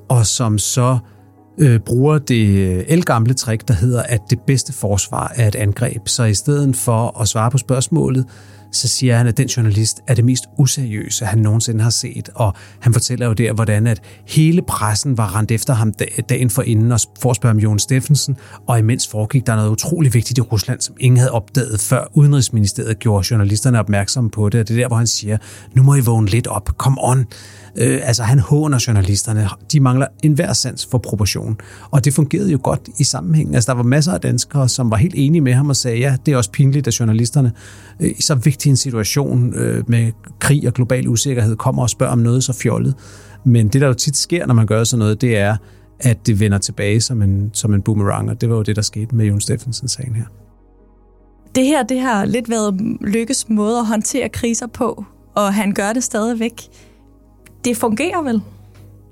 og 0.10 0.26
som 0.26 0.58
så 0.58 0.98
øh, 1.58 1.80
bruger 1.80 2.18
det 2.18 2.92
elgamle 2.92 3.34
trick, 3.34 3.68
der 3.68 3.74
hedder, 3.74 4.04
at 4.04 4.22
det 4.30 4.40
bedste 4.48 4.74
forsvar 4.74 5.32
er 5.36 5.48
et 5.48 5.56
angreb. 5.56 6.08
Så 6.08 6.24
i 6.24 6.34
stedet 6.34 6.76
for 6.76 7.22
at 7.22 7.28
svare 7.28 7.52
på 7.52 7.58
spørgsmålet, 7.58 8.26
så 8.76 8.88
siger 8.88 9.18
han, 9.18 9.28
at 9.28 9.38
den 9.38 9.48
journalist 9.48 10.00
er 10.08 10.14
det 10.14 10.26
mest 10.26 10.44
useriøse, 10.58 11.26
han 11.26 11.40
nogensinde 11.40 11.84
har 11.84 11.90
set. 11.90 12.30
Og 12.36 12.54
han 12.80 12.94
fortæller 12.94 13.28
jo 13.28 13.34
der, 13.34 13.54
hvordan 13.54 13.88
at 13.88 14.02
hele 14.28 14.62
pressen 14.62 15.18
var 15.18 15.36
rendt 15.36 15.52
efter 15.52 15.74
ham 15.74 15.94
dagen 16.30 16.50
for 16.50 16.62
inden 16.62 16.92
og 16.92 17.00
forspørger 17.22 17.54
om 17.54 17.60
Jon 17.60 17.80
Steffensen, 17.80 18.36
og 18.68 18.80
imens 18.80 19.08
foregik 19.08 19.48
der 19.48 19.56
noget 19.56 19.70
utrolig 19.70 20.14
vigtigt 20.14 20.38
i 20.38 20.42
Rusland, 20.42 20.82
som 20.82 20.96
ingen 21.00 21.18
havde 21.18 21.32
opdaget, 21.32 21.80
før 21.80 22.08
Udenrigsministeriet 22.14 23.00
gjorde 23.00 23.28
journalisterne 23.32 23.80
opmærksomme 23.80 24.30
på 24.30 24.50
det. 24.50 24.60
Og 24.60 24.68
det 24.68 24.74
er 24.74 24.82
der, 24.82 24.88
hvor 24.88 24.98
han 24.98 25.08
siger, 25.08 25.38
nu 25.76 25.84
må 25.84 25.96
I 25.96 26.00
vågne 26.00 26.28
lidt 26.28 26.48
op, 26.48 26.78
kom 26.78 26.98
on. 27.02 27.26
Øh, 27.78 28.00
altså 28.04 28.24
han 28.24 28.40
håner 28.40 28.84
journalisterne. 28.88 29.50
De 29.72 29.80
mangler 29.80 30.08
enhver 30.24 30.54
sans 30.54 30.88
for 30.92 30.98
proportion. 30.98 31.58
Og 31.92 32.06
det 32.06 32.14
fungerede 32.14 32.52
jo 32.52 32.60
godt 32.64 32.90
i 33.00 33.04
sammenhængen. 33.04 33.56
Altså 33.56 33.72
der 33.72 33.76
var 33.76 33.84
masser 33.84 34.12
af 34.14 34.22
danskere, 34.22 34.70
som 34.70 34.92
var 34.92 34.98
helt 34.98 35.14
enige 35.18 35.42
med 35.42 35.54
ham 35.54 35.70
og 35.70 35.76
sagde, 35.76 35.98
ja, 35.98 36.16
det 36.26 36.32
er 36.32 36.38
også 36.38 36.52
pinligt, 36.52 36.88
at 36.88 37.00
journalisterne 37.00 37.52
øh, 38.00 38.12
så 38.20 38.36
vigtigt 38.36 38.65
vigtig 38.66 38.70
en 38.70 38.78
situation 38.78 39.54
øh, 39.54 39.84
med 39.88 40.12
krig 40.40 40.68
og 40.68 40.74
global 40.74 41.08
usikkerhed 41.08 41.56
kommer 41.56 41.84
og 41.84 41.90
spørger 41.90 42.14
om 42.14 42.20
noget 42.20 42.44
så 42.44 42.54
fjollet. 42.54 42.96
Men 43.44 43.68
det, 43.68 43.82
der 43.82 43.88
jo 43.88 43.94
tit 43.94 44.18
sker, 44.18 44.46
når 44.46 44.54
man 44.54 44.66
gør 44.66 44.84
sådan 44.84 45.00
noget, 45.00 45.22
det 45.22 45.38
er, 45.38 45.58
at 46.00 46.28
det 46.28 46.40
vender 46.40 46.58
tilbage 46.58 47.02
som 47.02 47.22
en, 47.22 47.50
som 47.54 47.74
en 47.74 47.82
boomerang, 47.82 48.30
og 48.30 48.42
det 48.42 48.50
var 48.50 48.56
jo 48.56 48.62
det, 48.62 48.76
der 48.76 48.82
skete 48.82 49.16
med 49.16 49.26
Jon 49.26 49.42
Steffensen-sagen 49.42 50.16
her. 50.16 50.26
Det 51.56 51.66
her 51.66 51.84
det 51.84 52.00
har 52.00 52.26
lidt 52.26 52.50
været 52.50 52.98
Lykkes 53.02 53.50
måde 53.50 53.80
at 53.80 53.86
håndtere 53.86 54.30
kriser 54.30 54.68
på, 54.68 55.06
og 55.36 55.54
han 55.54 55.74
gør 55.74 55.94
det 55.94 56.04
stadigvæk 56.04 56.70
det 57.66 57.78
fungerer 57.78 58.22
vel? 58.22 58.42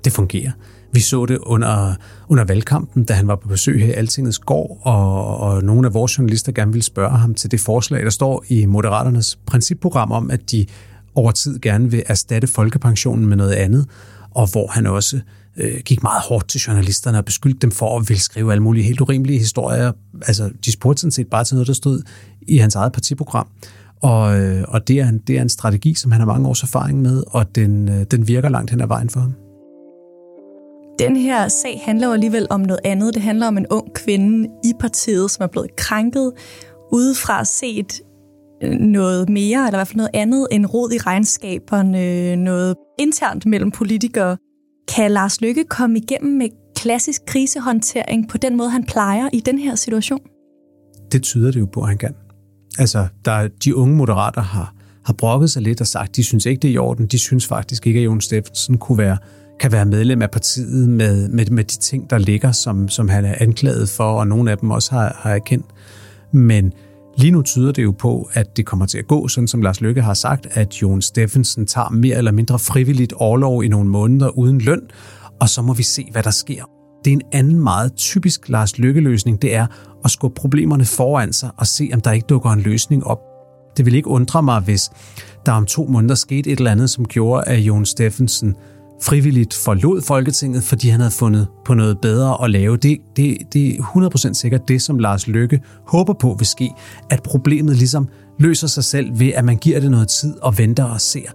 Det 0.04 0.12
fungerer. 0.12 0.50
Vi 0.94 1.00
så 1.00 1.26
det 1.26 1.38
under, 1.38 1.94
under 2.28 2.44
valgkampen, 2.44 3.04
da 3.04 3.14
han 3.14 3.28
var 3.28 3.36
på 3.36 3.48
besøg 3.48 3.80
her 3.80 3.86
i 3.86 3.92
Altingets 3.92 4.38
gård, 4.38 4.80
og, 4.82 5.38
og 5.38 5.62
nogle 5.64 5.86
af 5.86 5.94
vores 5.94 6.18
journalister 6.18 6.52
gerne 6.52 6.72
ville 6.72 6.84
spørge 6.84 7.18
ham 7.18 7.34
til 7.34 7.50
det 7.50 7.60
forslag, 7.60 8.04
der 8.04 8.10
står 8.10 8.44
i 8.48 8.66
Moderaternes 8.66 9.38
principprogram 9.46 10.12
om, 10.12 10.30
at 10.30 10.50
de 10.50 10.66
over 11.14 11.30
tid 11.30 11.60
gerne 11.60 11.90
vil 11.90 12.02
erstatte 12.06 12.48
folkepensionen 12.48 13.26
med 13.26 13.36
noget 13.36 13.52
andet, 13.52 13.86
og 14.30 14.52
hvor 14.52 14.66
han 14.66 14.86
også 14.86 15.20
øh, 15.56 15.80
gik 15.84 16.02
meget 16.02 16.22
hårdt 16.22 16.48
til 16.48 16.60
journalisterne 16.60 17.18
og 17.18 17.24
beskyldte 17.24 17.58
dem 17.58 17.70
for 17.70 17.98
at 17.98 18.08
ville 18.08 18.20
skrive 18.20 18.52
alle 18.52 18.62
mulige 18.62 18.84
helt 18.84 19.00
urimelige 19.00 19.38
historier. 19.38 19.92
Altså, 20.26 20.50
de 20.64 20.72
spurgte 20.72 21.00
sådan 21.00 21.12
set 21.12 21.26
bare 21.26 21.44
til 21.44 21.54
noget, 21.54 21.66
der 21.66 21.74
stod 21.74 22.02
i 22.48 22.56
hans 22.56 22.74
eget 22.74 22.92
partiprogram. 22.92 23.46
Og, 24.02 24.40
øh, 24.40 24.64
og 24.68 24.88
det, 24.88 25.00
er 25.00 25.08
en, 25.08 25.18
det 25.18 25.38
er 25.38 25.42
en 25.42 25.48
strategi, 25.48 25.94
som 25.94 26.12
han 26.12 26.20
har 26.20 26.26
mange 26.26 26.48
års 26.48 26.62
erfaring 26.62 27.02
med, 27.02 27.22
og 27.26 27.54
den, 27.54 27.88
øh, 27.88 28.06
den 28.10 28.28
virker 28.28 28.48
langt 28.48 28.70
hen 28.70 28.80
ad 28.80 28.86
vejen 28.86 29.10
for 29.10 29.20
ham. 29.20 29.34
Den 30.98 31.16
her 31.16 31.48
sag 31.48 31.82
handler 31.84 32.06
jo 32.06 32.12
alligevel 32.12 32.46
om 32.50 32.60
noget 32.60 32.80
andet. 32.84 33.14
Det 33.14 33.22
handler 33.22 33.46
om 33.46 33.58
en 33.58 33.66
ung 33.70 33.94
kvinde 33.94 34.48
i 34.64 34.72
partiet, 34.80 35.30
som 35.30 35.42
er 35.42 35.46
blevet 35.46 35.76
krænket, 35.76 36.32
udefra 36.92 37.44
set 37.44 38.00
øh, 38.62 38.70
noget 38.70 39.28
mere, 39.28 39.66
eller 39.66 39.78
i 39.78 39.78
hvert 39.78 39.88
fald 39.88 39.96
noget 39.96 40.10
andet 40.14 40.46
end 40.50 40.66
rod 40.66 40.92
i 40.92 40.98
regnskaberne, 40.98 42.04
øh, 42.04 42.36
noget 42.36 42.76
internt 42.98 43.46
mellem 43.46 43.70
politikere. 43.70 44.36
Kan 44.88 45.10
Lars 45.10 45.40
Lykke 45.40 45.64
komme 45.64 45.98
igennem 45.98 46.38
med 46.38 46.48
klassisk 46.76 47.22
krisehåndtering 47.26 48.28
på 48.28 48.38
den 48.38 48.56
måde, 48.56 48.70
han 48.70 48.84
plejer 48.84 49.28
i 49.32 49.40
den 49.40 49.58
her 49.58 49.74
situation? 49.74 50.20
Det 51.12 51.22
tyder 51.22 51.50
det 51.50 51.60
jo 51.60 51.66
på, 51.66 51.80
at 51.80 51.88
han 51.88 51.98
kan. 51.98 52.14
Altså, 52.78 53.06
der, 53.24 53.48
de 53.64 53.76
unge 53.76 53.96
moderater 53.96 54.40
har, 54.40 54.74
har 55.04 55.12
brokket 55.12 55.50
sig 55.50 55.62
lidt 55.62 55.80
og 55.80 55.86
sagt, 55.86 56.16
de 56.16 56.24
synes 56.24 56.46
ikke, 56.46 56.60
det 56.60 56.68
er 56.68 56.72
i 56.72 56.78
orden. 56.78 57.06
De 57.06 57.18
synes 57.18 57.46
faktisk 57.46 57.86
ikke, 57.86 58.00
at 58.00 58.04
Jon 58.04 58.20
Steffensen 58.20 58.78
kunne 58.78 58.98
være, 58.98 59.16
kan 59.60 59.72
være 59.72 59.84
medlem 59.84 60.22
af 60.22 60.30
partiet 60.30 60.88
med, 60.88 61.28
med, 61.28 61.46
med 61.46 61.64
de 61.64 61.78
ting, 61.78 62.10
der 62.10 62.18
ligger, 62.18 62.52
som, 62.52 62.88
som 62.88 63.08
han 63.08 63.24
er 63.24 63.34
anklaget 63.40 63.88
for, 63.88 64.04
og 64.04 64.26
nogle 64.26 64.50
af 64.50 64.58
dem 64.58 64.70
også 64.70 64.90
har, 64.90 65.16
har 65.20 65.30
erkendt. 65.30 65.66
Men 66.32 66.72
lige 67.16 67.30
nu 67.30 67.42
tyder 67.42 67.72
det 67.72 67.82
jo 67.82 67.90
på, 67.90 68.30
at 68.32 68.56
det 68.56 68.66
kommer 68.66 68.86
til 68.86 68.98
at 68.98 69.06
gå, 69.06 69.28
sådan 69.28 69.48
som 69.48 69.62
Lars 69.62 69.80
Lykke 69.80 70.02
har 70.02 70.14
sagt, 70.14 70.46
at 70.50 70.82
Jon 70.82 71.02
Steffensen 71.02 71.66
tager 71.66 71.90
mere 71.90 72.16
eller 72.16 72.32
mindre 72.32 72.58
frivilligt 72.58 73.12
overlov 73.12 73.64
i 73.64 73.68
nogle 73.68 73.88
måneder 73.88 74.28
uden 74.28 74.58
løn, 74.58 74.80
og 75.40 75.48
så 75.48 75.62
må 75.62 75.72
vi 75.72 75.82
se, 75.82 76.08
hvad 76.12 76.22
der 76.22 76.30
sker. 76.30 76.64
Det 77.04 77.10
er 77.10 77.14
en 77.14 77.22
anden 77.32 77.60
meget 77.60 77.94
typisk 77.94 78.48
Lars 78.48 78.78
Lykke-løsning, 78.78 79.42
det 79.42 79.54
er 79.54 79.66
at 80.04 80.10
skubbe 80.10 80.34
problemerne 80.40 80.84
foran 80.84 81.32
sig 81.32 81.50
og 81.56 81.66
se, 81.66 81.90
om 81.94 82.00
der 82.00 82.12
ikke 82.12 82.26
dukker 82.26 82.50
en 82.50 82.60
løsning 82.60 83.06
op. 83.06 83.18
Det 83.76 83.86
vil 83.86 83.94
ikke 83.94 84.08
undre 84.08 84.42
mig, 84.42 84.60
hvis 84.60 84.90
der 85.46 85.52
om 85.52 85.66
to 85.66 85.86
måneder 85.86 86.14
skete 86.14 86.50
et 86.50 86.58
eller 86.58 86.70
andet, 86.70 86.90
som 86.90 87.04
gjorde, 87.04 87.48
at 87.48 87.58
Jon 87.58 87.84
Steffensen 87.84 88.56
frivilligt 89.02 89.54
forlod 89.54 90.02
Folketinget, 90.02 90.64
fordi 90.64 90.88
han 90.88 91.00
havde 91.00 91.10
fundet 91.10 91.48
på 91.64 91.74
noget 91.74 92.00
bedre 92.00 92.44
at 92.44 92.50
lave. 92.50 92.76
Det, 92.76 92.98
det, 93.16 93.38
det 93.52 93.76
er 93.78 93.82
100% 93.82 94.32
sikkert 94.32 94.68
det, 94.68 94.82
som 94.82 94.98
Lars 94.98 95.26
Lykke 95.26 95.60
håber 95.86 96.12
på 96.12 96.36
vil 96.38 96.46
ske, 96.46 96.70
at 97.10 97.22
problemet 97.22 97.76
ligesom 97.76 98.08
løser 98.38 98.66
sig 98.66 98.84
selv 98.84 99.18
ved, 99.18 99.32
at 99.32 99.44
man 99.44 99.56
giver 99.56 99.80
det 99.80 99.90
noget 99.90 100.08
tid 100.08 100.34
og 100.42 100.58
venter 100.58 100.84
og 100.84 101.00
ser. 101.00 101.30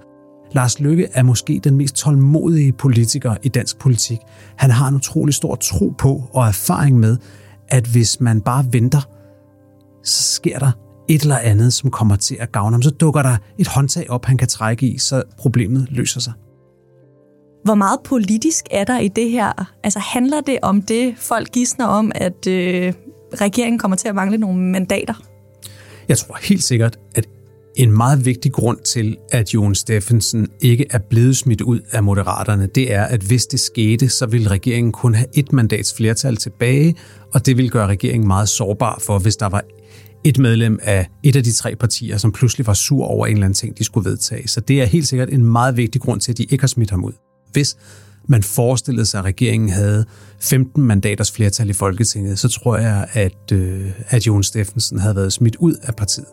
Lars 0.52 0.80
Lykke 0.80 1.08
er 1.14 1.24
måske 1.24 1.62
den 1.64 1.76
mest 1.76 1.96
tålmodige 1.96 2.72
politiker 2.72 3.36
i 3.44 3.50
dansk 3.50 3.80
politik. 3.80 4.20
Han 4.56 4.72
har 4.72 4.88
en 4.88 4.96
utrolig 4.96 5.34
stor 5.34 5.56
tro 5.56 5.94
på 5.98 6.24
og 6.34 6.48
erfaring 6.48 7.00
med, 7.00 7.18
at 7.68 7.88
hvis 7.88 8.22
man 8.22 8.42
bare 8.42 8.66
venter, 8.72 9.02
så 10.04 10.24
sker 10.24 10.60
der 10.60 10.72
et 11.10 11.22
eller 11.22 11.38
andet, 11.38 11.74
som 11.74 11.92
kommer 11.92 12.16
til 12.16 12.38
at 12.40 12.52
gavne 12.52 12.74
ham. 12.74 12.82
Så 12.82 12.90
dukker 12.90 13.22
der 13.22 13.38
et 13.58 13.68
håndtag 13.68 14.10
op, 14.10 14.26
han 14.26 14.38
kan 14.38 14.48
trække 14.48 14.86
i, 14.86 14.98
så 14.98 15.24
problemet 15.38 15.88
løser 15.90 16.20
sig. 16.20 16.34
Hvor 17.64 17.76
meget 17.76 18.00
politisk 18.06 18.66
er 18.72 18.84
der 18.84 19.00
i 19.00 19.08
det 19.08 19.30
her? 19.30 19.74
Altså 19.84 20.00
handler 20.00 20.42
det 20.42 20.58
om 20.62 20.82
det, 20.82 21.14
folk 21.18 21.52
gidsner 21.52 21.86
om, 21.86 22.12
at 22.16 22.48
øh, 22.48 22.94
regeringen 23.42 23.80
kommer 23.80 23.98
til 23.98 24.08
at 24.08 24.16
mangle 24.16 24.38
nogle 24.38 24.60
mandater? 24.60 25.14
Jeg 26.08 26.18
tror 26.18 26.38
helt 26.42 26.64
sikkert, 26.64 27.00
at 27.16 27.26
en 27.76 27.92
meget 27.92 28.26
vigtig 28.26 28.52
grund 28.52 28.78
til, 28.78 29.18
at 29.32 29.54
Jon 29.54 29.76
Steffensen 29.76 30.48
ikke 30.62 30.86
er 30.90 31.00
blevet 31.10 31.38
smidt 31.38 31.62
ud 31.62 31.80
af 31.92 32.04
Moderaterne, 32.04 32.68
det 32.76 32.94
er, 32.94 33.04
at 33.04 33.22
hvis 33.22 33.46
det 33.46 33.60
skete, 33.60 34.10
så 34.10 34.26
vil 34.26 34.50
regeringen 34.50 34.92
kun 34.92 35.16
have 35.16 35.28
et 35.34 35.54
mandats 35.54 35.94
flertal 35.94 36.36
tilbage, 36.36 36.96
og 37.34 37.46
det 37.46 37.58
vil 37.58 37.72
gøre 37.72 37.88
regeringen 37.88 38.28
meget 38.28 38.50
sårbar 38.50 39.00
for, 39.02 39.20
hvis 39.20 39.36
der 39.36 39.50
var 39.50 39.64
et 40.24 40.38
medlem 40.38 40.80
af 40.84 41.08
et 41.24 41.36
af 41.36 41.44
de 41.44 41.52
tre 41.52 41.76
partier, 41.76 42.18
som 42.18 42.32
pludselig 42.32 42.68
var 42.68 42.74
sur 42.74 43.06
over 43.06 43.26
en 43.26 43.34
eller 43.34 43.46
anden 43.46 43.56
ting, 43.56 43.78
de 43.78 43.84
skulle 43.84 44.10
vedtage. 44.10 44.48
Så 44.48 44.62
det 44.62 44.82
er 44.82 44.86
helt 44.86 45.08
sikkert 45.08 45.30
en 45.30 45.46
meget 45.46 45.78
vigtig 45.78 46.02
grund 46.02 46.22
til, 46.22 46.32
at 46.32 46.38
de 46.38 46.44
ikke 46.44 46.62
har 46.62 46.68
smidt 46.68 46.90
ham 46.90 47.04
ud. 47.04 47.14
Hvis 47.52 47.78
man 48.28 48.44
forestillede 48.44 49.06
sig, 49.06 49.20
at 49.20 49.26
regeringen 49.26 49.70
havde 49.70 50.06
15 50.40 50.84
mandaters 50.84 51.32
flertal 51.32 51.70
i 51.70 51.74
Folketinget, 51.74 52.40
så 52.40 52.50
tror 52.50 52.78
jeg, 52.78 53.08
at, 53.14 53.52
øh, 53.52 53.92
at 54.08 54.28
Jon 54.28 54.44
Steffensen 54.44 55.00
havde 55.00 55.16
været 55.16 55.34
smidt 55.34 55.56
ud 55.56 55.74
af 55.84 55.96
partiet 55.96 56.26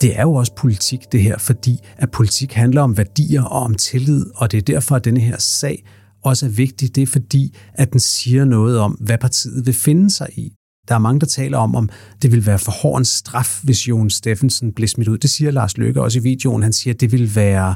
det 0.00 0.18
er 0.18 0.22
jo 0.22 0.34
også 0.34 0.54
politik, 0.54 1.12
det 1.12 1.22
her, 1.22 1.38
fordi 1.38 1.78
at 1.96 2.10
politik 2.10 2.52
handler 2.52 2.82
om 2.82 2.96
værdier 2.96 3.42
og 3.42 3.62
om 3.62 3.74
tillid, 3.74 4.26
og 4.34 4.52
det 4.52 4.58
er 4.58 4.62
derfor, 4.62 4.96
at 4.96 5.04
denne 5.04 5.20
her 5.20 5.36
sag 5.38 5.84
også 6.24 6.46
er 6.46 6.50
vigtig. 6.50 6.94
Det 6.94 7.02
er 7.02 7.06
fordi, 7.06 7.56
at 7.74 7.92
den 7.92 8.00
siger 8.00 8.44
noget 8.44 8.78
om, 8.78 8.92
hvad 8.92 9.18
partiet 9.18 9.66
vil 9.66 9.74
finde 9.74 10.10
sig 10.10 10.28
i. 10.36 10.52
Der 10.88 10.94
er 10.94 10.98
mange, 10.98 11.20
der 11.20 11.26
taler 11.26 11.58
om, 11.58 11.74
om 11.74 11.88
det 12.22 12.32
vil 12.32 12.46
være 12.46 12.58
for 12.58 12.72
hård 12.72 12.98
en 12.98 13.04
straf, 13.04 13.60
hvis 13.62 13.88
Jon 13.88 14.10
Steffensen 14.10 14.72
blev 14.72 14.88
smidt 14.88 15.08
ud. 15.08 15.18
Det 15.18 15.30
siger 15.30 15.50
Lars 15.50 15.76
Løkke 15.76 16.02
også 16.02 16.18
i 16.18 16.22
videoen. 16.22 16.62
Han 16.62 16.72
siger, 16.72 16.94
at 16.94 17.00
det 17.00 17.12
vil 17.12 17.36
være, 17.36 17.74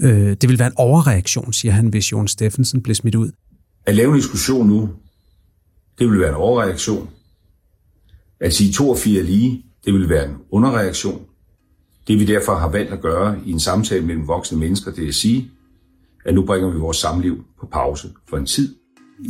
øh, 0.00 0.36
det 0.40 0.48
vil 0.48 0.58
være 0.58 0.68
en 0.68 0.74
overreaktion, 0.76 1.52
siger 1.52 1.72
han, 1.72 1.86
hvis 1.86 2.12
Jon 2.12 2.28
Steffensen 2.28 2.82
blev 2.82 2.94
smidt 2.94 3.14
ud. 3.14 3.30
At 3.86 3.94
lave 3.94 4.08
en 4.08 4.16
diskussion 4.16 4.66
nu, 4.66 4.90
det 5.98 6.10
vil 6.10 6.20
være 6.20 6.28
en 6.28 6.34
overreaktion. 6.34 7.08
At 8.40 8.54
sige 8.54 8.72
to 8.72 8.90
og 8.90 8.98
fire 8.98 9.22
lige, 9.22 9.64
det 9.84 9.94
vil 9.94 10.08
være 10.08 10.24
en 10.24 10.36
underreaktion. 10.50 11.20
Det 12.08 12.18
vi 12.18 12.26
derfor 12.26 12.54
har 12.54 12.68
valgt 12.68 12.92
at 12.92 13.00
gøre 13.00 13.38
i 13.46 13.50
en 13.50 13.60
samtale 13.60 14.06
mellem 14.06 14.28
voksne 14.28 14.58
mennesker, 14.58 14.92
det 14.92 15.04
er 15.04 15.08
at 15.08 15.14
sige, 15.14 15.50
at 16.24 16.34
nu 16.34 16.46
bringer 16.46 16.70
vi 16.70 16.78
vores 16.78 16.96
samliv 16.96 17.44
på 17.60 17.66
pause 17.72 18.08
for 18.28 18.36
en 18.36 18.46
tid. 18.46 18.74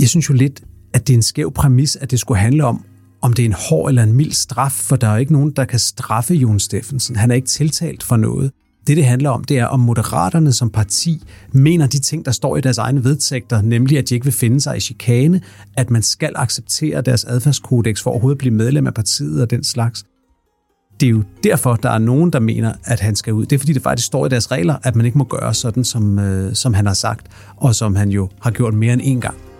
Jeg 0.00 0.08
synes 0.08 0.28
jo 0.28 0.34
lidt, 0.34 0.62
at 0.92 1.06
det 1.06 1.12
er 1.12 1.16
en 1.18 1.22
skæv 1.22 1.52
præmis, 1.52 1.96
at 1.96 2.10
det 2.10 2.20
skulle 2.20 2.38
handle 2.38 2.64
om, 2.64 2.84
om 3.20 3.32
det 3.32 3.42
er 3.42 3.46
en 3.46 3.56
hård 3.68 3.88
eller 3.88 4.02
en 4.02 4.12
mild 4.12 4.32
straf, 4.32 4.72
for 4.72 4.96
der 4.96 5.06
er 5.06 5.12
jo 5.12 5.18
ikke 5.18 5.32
nogen, 5.32 5.50
der 5.50 5.64
kan 5.64 5.78
straffe 5.78 6.34
Jon 6.34 6.60
Steffensen. 6.60 7.16
Han 7.16 7.30
er 7.30 7.34
ikke 7.34 7.48
tiltalt 7.48 8.02
for 8.02 8.16
noget. 8.16 8.52
Det, 8.86 8.96
det 8.96 9.04
handler 9.04 9.30
om, 9.30 9.44
det 9.44 9.58
er, 9.58 9.66
om 9.66 9.80
moderaterne 9.80 10.52
som 10.52 10.70
parti 10.70 11.22
mener 11.52 11.86
de 11.86 11.98
ting, 11.98 12.24
der 12.24 12.32
står 12.32 12.56
i 12.56 12.60
deres 12.60 12.78
egne 12.78 13.04
vedtægter, 13.04 13.62
nemlig 13.62 13.98
at 13.98 14.08
de 14.08 14.14
ikke 14.14 14.24
vil 14.24 14.32
finde 14.32 14.60
sig 14.60 14.76
i 14.76 14.80
chikane, 14.80 15.40
at 15.76 15.90
man 15.90 16.02
skal 16.02 16.32
acceptere 16.36 17.00
deres 17.00 17.24
adfærdskodex 17.24 18.02
for 18.02 18.10
overhovedet 18.10 18.34
at 18.34 18.38
blive 18.38 18.54
medlem 18.54 18.86
af 18.86 18.94
partiet 18.94 19.42
og 19.42 19.50
den 19.50 19.64
slags. 19.64 20.04
Det 21.00 21.06
er 21.06 21.10
jo 21.10 21.22
derfor, 21.44 21.74
der 21.74 21.90
er 21.90 21.98
nogen, 21.98 22.30
der 22.30 22.40
mener, 22.40 22.72
at 22.84 23.00
han 23.00 23.16
skal 23.16 23.32
ud. 23.32 23.46
Det 23.46 23.56
er 23.56 23.58
fordi, 23.58 23.72
det 23.72 23.82
faktisk 23.82 24.06
står 24.06 24.26
i 24.26 24.28
deres 24.28 24.50
regler, 24.50 24.76
at 24.82 24.96
man 24.96 25.06
ikke 25.06 25.18
må 25.18 25.24
gøre 25.24 25.54
sådan, 25.54 25.84
som, 25.84 26.18
øh, 26.18 26.54
som 26.54 26.74
han 26.74 26.86
har 26.86 26.94
sagt, 26.94 27.26
og 27.56 27.74
som 27.74 27.96
han 27.96 28.08
jo 28.08 28.28
har 28.40 28.50
gjort 28.50 28.74
mere 28.74 28.92
end 28.92 29.02
én 29.02 29.20
gang. 29.20 29.51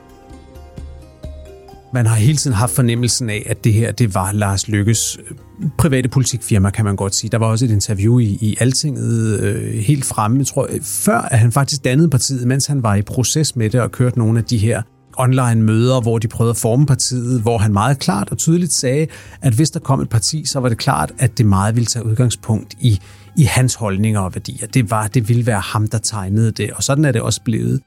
Man 1.95 2.07
har 2.07 2.17
hele 2.17 2.37
tiden 2.37 2.57
haft 2.57 2.75
fornemmelsen 2.75 3.31
af, 3.31 3.43
at 3.47 3.65
det 3.65 3.73
her 3.73 3.93
det 3.93 4.15
var 4.15 4.33
Lars 4.33 4.69
Lykkes 4.69 5.19
øh, 5.19 5.69
private 5.79 6.09
politikfirma, 6.09 6.71
kan 6.71 6.85
man 6.85 6.97
godt 6.97 7.15
sige. 7.15 7.31
Der 7.31 7.39
var 7.39 7.47
også 7.47 7.65
et 7.65 7.71
interview 7.71 8.19
i, 8.19 8.39
i 8.41 8.57
Altinget 8.61 9.41
øh, 9.41 9.73
helt 9.73 10.05
fremme, 10.05 10.45
tror 10.45 10.67
jeg 10.71 10.81
før 10.83 11.19
at 11.19 11.39
han 11.39 11.53
faktisk 11.53 11.85
dannede 11.85 12.11
partiet, 12.11 12.47
mens 12.47 12.67
han 12.67 12.83
var 12.83 12.95
i 12.95 13.03
proces 13.03 13.57
med 13.57 13.71
det 13.71 13.81
og 13.81 13.93
kørte 13.93 14.19
nogle 14.19 14.39
af 14.39 14.45
de 14.45 14.59
her 14.59 14.83
online 15.19 15.63
møder, 15.63 16.01
hvor 16.01 16.19
de 16.19 16.29
prøvede 16.29 16.51
at 16.51 16.57
forme 16.57 16.87
partiet, 16.87 17.41
hvor 17.43 17.59
han 17.59 17.73
meget 17.73 17.99
klart 17.99 18.31
og 18.31 18.39
tydeligt 18.39 18.73
sagde, 18.73 19.07
at 19.43 19.53
hvis 19.53 19.71
der 19.71 19.81
kom 19.81 20.01
et 20.01 20.09
parti, 20.09 20.45
så 20.47 20.61
var 20.61 20.69
det 20.69 20.79
klart, 20.79 21.13
at 21.19 21.39
det 21.39 21.47
meget 21.47 21.75
ville 21.75 21.87
tage 21.87 22.07
udgangspunkt 22.07 22.75
i, 22.81 23.01
i 23.39 23.43
hans 23.43 23.75
holdninger 23.75 24.21
og 24.21 24.35
værdier. 24.35 24.67
Det 24.67 24.91
var, 24.91 25.07
det 25.07 25.29
ville 25.29 25.47
være 25.47 25.61
ham, 25.61 25.87
der 25.89 25.99
tegnede 25.99 26.51
det, 26.51 26.71
og 26.71 26.83
sådan 26.83 27.05
er 27.05 27.13
det 27.13 27.21
også 27.21 27.41
blevet. 27.45 27.81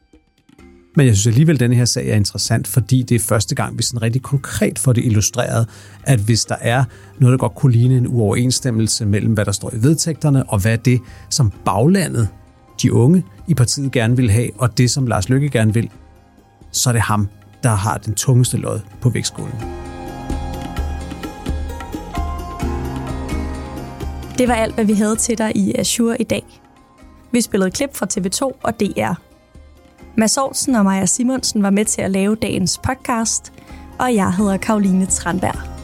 Men 0.96 1.08
jeg 1.08 1.16
synes 1.16 1.28
alligevel, 1.28 1.56
at 1.56 1.60
denne 1.60 1.76
her 1.76 1.86
sag 1.86 2.10
er 2.10 2.16
interessant, 2.16 2.68
fordi 2.68 3.04
det 3.04 3.16
er 3.16 3.20
første 3.20 3.56
gang, 3.56 3.78
vi 3.78 3.84
sådan 3.84 4.02
rigtig 4.02 4.22
konkret 4.22 4.80
får 4.80 4.94
det 4.94 5.06
illustreret, 5.06 5.68
at 6.04 6.20
hvis 6.20 6.46
der 6.46 6.56
er 6.62 6.84
noget, 7.20 7.32
der 7.32 7.38
godt 7.38 7.56
kunne 7.56 7.72
ligne 7.72 7.98
en 7.98 8.08
uoverensstemmelse 8.08 9.06
mellem, 9.06 9.34
hvad 9.34 9.46
der 9.46 9.52
står 9.52 9.74
i 9.74 9.84
vedtægterne, 9.84 10.50
og 10.50 10.62
hvad 10.62 10.78
det, 10.78 11.02
som 11.30 11.52
baglandet, 11.66 12.28
de 12.82 12.94
unge 12.94 13.24
i 13.48 13.54
partiet 13.54 13.92
gerne 13.92 14.16
vil 14.16 14.32
have, 14.32 14.50
og 14.58 14.78
det, 14.78 14.92
som 14.92 15.08
Lars 15.08 15.30
Lykke 15.30 15.50
gerne 15.50 15.74
vil, 15.74 15.90
så 16.72 16.90
er 16.90 16.94
det 16.94 17.02
ham, 17.02 17.28
der 17.64 17.70
har 17.70 17.98
den 17.98 18.14
tungeste 18.14 18.58
lod 18.58 18.80
på 19.02 19.10
vægtskålen. 19.10 19.56
Det 24.38 24.48
var 24.48 24.56
alt, 24.56 24.76
hvad 24.76 24.86
vi 24.86 24.94
havde 24.94 25.16
til 25.16 25.38
dig 25.38 25.52
i 25.56 25.76
Azure 25.78 26.22
i 26.22 26.24
dag. 26.24 26.44
Vi 27.32 27.42
spillede 27.42 27.72
klip 27.72 27.96
fra 27.96 28.08
TV2 28.14 28.60
og 28.64 28.80
DR. 28.80 29.25
Mads 30.18 30.38
Aarhusen 30.38 30.76
og 30.76 30.84
Maja 30.84 31.06
Simonsen 31.06 31.64
var 31.64 31.70
med 31.70 31.86
til 31.86 32.02
at 32.02 32.12
lave 32.12 32.36
dagens 32.36 32.78
podcast, 32.78 33.54
og 34.00 34.16
jeg 34.16 34.34
hedder 34.34 34.58
Karoline 34.58 35.06
Tranberg. 35.06 35.75